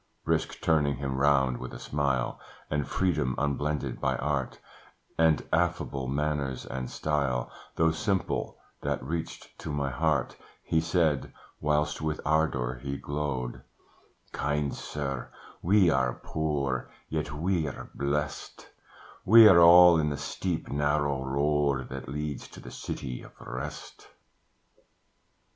Brisk 0.25 0.59
turning 0.61 0.95
him 0.95 1.19
round 1.21 1.59
with 1.59 1.75
a 1.75 1.79
smile, 1.79 2.39
And 2.71 2.87
freedom 2.87 3.35
unblended 3.37 4.01
by 4.01 4.15
art, 4.15 4.57
And 5.15 5.43
affable 5.53 6.07
manners 6.07 6.65
and 6.65 6.89
style, 6.89 7.51
Though 7.75 7.91
simple, 7.91 8.57
that 8.81 9.03
reached 9.03 9.49
to 9.59 9.71
my 9.71 9.91
heart, 9.91 10.35
He 10.63 10.81
said 10.81 11.31
(whilst 11.59 12.01
with 12.01 12.19
ardour 12.25 12.79
he 12.81 12.97
glowed), 12.97 13.61
"Kind 14.31 14.73
sir, 14.73 15.29
we 15.61 15.91
are 15.91 16.15
poor, 16.15 16.89
yet 17.07 17.31
we're 17.31 17.91
blest: 17.93 18.71
We're 19.23 19.59
all 19.59 19.99
in 19.99 20.09
the 20.09 20.17
steep, 20.17 20.67
narrow 20.71 21.23
road 21.23 21.89
That 21.89 22.09
leads 22.09 22.47
to 22.47 22.59
the 22.59 22.71
city 22.71 23.21
of 23.21 23.39
rest. 23.39 24.07